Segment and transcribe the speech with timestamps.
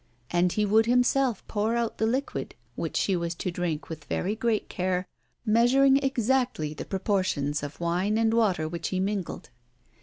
[0.31, 4.35] And he would himself pour out the liquid which she was to drink with very
[4.35, 5.07] great care,
[5.45, 9.51] measuring exactly the proportions of wine and water which he mingled.